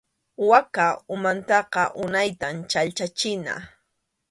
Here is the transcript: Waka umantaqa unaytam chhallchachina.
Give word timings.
Waka 0.49 0.87
umantaqa 1.13 1.83
unaytam 2.03 2.55
chhallchachina. 2.69 3.53